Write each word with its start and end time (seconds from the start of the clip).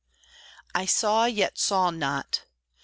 I 0.73 0.87
saw, 0.87 1.25
yet 1.25 1.59
saw 1.59 1.91
not. 1.91 2.45